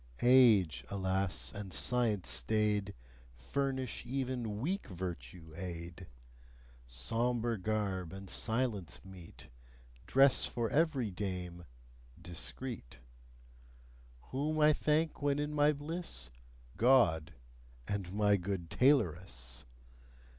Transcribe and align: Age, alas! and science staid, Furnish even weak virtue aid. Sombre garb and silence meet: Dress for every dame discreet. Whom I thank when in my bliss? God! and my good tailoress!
Age, 0.23 0.83
alas! 0.89 1.53
and 1.53 1.71
science 1.71 2.27
staid, 2.27 2.95
Furnish 3.35 4.03
even 4.03 4.59
weak 4.59 4.87
virtue 4.87 5.53
aid. 5.55 6.07
Sombre 6.87 7.59
garb 7.59 8.11
and 8.11 8.27
silence 8.27 8.99
meet: 9.05 9.49
Dress 10.07 10.47
for 10.47 10.71
every 10.71 11.11
dame 11.11 11.65
discreet. 12.19 12.97
Whom 14.31 14.59
I 14.59 14.73
thank 14.73 15.21
when 15.21 15.37
in 15.37 15.53
my 15.53 15.71
bliss? 15.71 16.31
God! 16.77 17.33
and 17.87 18.11
my 18.11 18.37
good 18.37 18.71
tailoress! 18.71 19.65